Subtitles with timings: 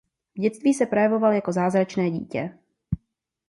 [0.35, 2.57] V dětství se projevoval jako zázračné dítě.